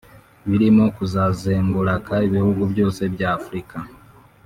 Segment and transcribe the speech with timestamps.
[0.49, 3.77] birimo kuzazenguraka ibihugu byose bya Afurika